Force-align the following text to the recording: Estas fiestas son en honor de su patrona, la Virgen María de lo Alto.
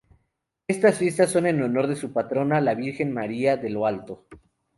Estas 0.67 0.97
fiestas 0.97 1.29
son 1.29 1.45
en 1.45 1.61
honor 1.61 1.85
de 1.85 1.95
su 1.95 2.11
patrona, 2.11 2.59
la 2.59 2.73
Virgen 2.73 3.13
María 3.13 3.55
de 3.55 3.69
lo 3.69 3.85
Alto. 3.85 4.25